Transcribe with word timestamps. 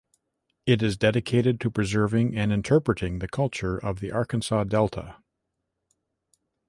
It 0.65 0.81
is 0.81 0.97
dedicated 0.97 1.59
to 1.59 1.69
preserving 1.69 2.35
and 2.35 2.51
interpreting 2.51 3.19
the 3.19 3.27
culture 3.27 3.77
of 3.77 3.99
the 3.99 4.11
Arkansas 4.11 4.63
Delta. 4.63 5.17